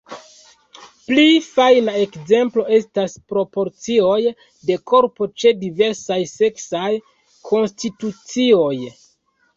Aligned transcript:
Pli 1.09 1.25
fajna 1.47 1.93
ekzemplo 2.05 2.63
estas 2.77 3.13
proporcioj 3.33 4.17
de 4.71 4.79
korpo 4.93 5.29
ĉe 5.43 5.53
diversaj 5.67 6.19
seksaj 6.35 6.91
konstitucioj. 7.53 8.77